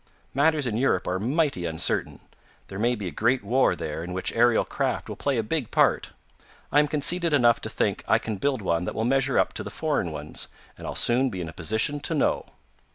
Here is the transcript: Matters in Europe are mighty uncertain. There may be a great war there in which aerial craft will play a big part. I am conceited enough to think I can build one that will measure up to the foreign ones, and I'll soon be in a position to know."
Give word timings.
Matters 0.33 0.65
in 0.65 0.77
Europe 0.77 1.05
are 1.07 1.19
mighty 1.19 1.65
uncertain. 1.67 2.21
There 2.69 2.79
may 2.79 2.95
be 2.95 3.05
a 3.05 3.11
great 3.11 3.43
war 3.43 3.75
there 3.75 4.03
in 4.03 4.13
which 4.13 4.33
aerial 4.33 4.65
craft 4.65 5.07
will 5.07 5.15
play 5.15 5.37
a 5.37 5.43
big 5.43 5.69
part. 5.69 6.09
I 6.71 6.79
am 6.79 6.87
conceited 6.87 7.33
enough 7.33 7.61
to 7.61 7.69
think 7.69 8.03
I 8.07 8.17
can 8.17 8.37
build 8.37 8.63
one 8.63 8.85
that 8.85 8.95
will 8.95 9.05
measure 9.05 9.37
up 9.37 9.53
to 9.53 9.63
the 9.63 9.69
foreign 9.69 10.11
ones, 10.11 10.47
and 10.75 10.87
I'll 10.87 10.95
soon 10.95 11.29
be 11.29 11.39
in 11.39 11.49
a 11.49 11.53
position 11.53 11.99
to 11.99 12.15
know." 12.15 12.47